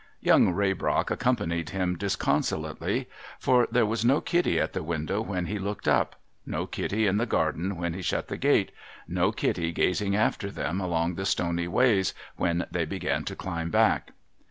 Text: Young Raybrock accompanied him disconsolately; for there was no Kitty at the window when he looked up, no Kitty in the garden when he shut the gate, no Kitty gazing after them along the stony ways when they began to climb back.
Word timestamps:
Young 0.19 0.51
Raybrock 0.55 1.11
accompanied 1.11 1.69
him 1.69 1.95
disconsolately; 1.95 3.07
for 3.37 3.67
there 3.71 3.85
was 3.85 4.03
no 4.03 4.19
Kitty 4.19 4.59
at 4.59 4.73
the 4.73 4.81
window 4.81 5.21
when 5.21 5.45
he 5.45 5.59
looked 5.59 5.87
up, 5.87 6.15
no 6.43 6.65
Kitty 6.65 7.05
in 7.05 7.17
the 7.17 7.27
garden 7.27 7.75
when 7.75 7.93
he 7.93 8.01
shut 8.01 8.27
the 8.27 8.35
gate, 8.35 8.71
no 9.07 9.31
Kitty 9.31 9.71
gazing 9.71 10.15
after 10.15 10.49
them 10.49 10.81
along 10.81 11.13
the 11.13 11.25
stony 11.27 11.67
ways 11.67 12.15
when 12.35 12.65
they 12.71 12.83
began 12.85 13.23
to 13.25 13.35
climb 13.35 13.69
back. 13.69 14.13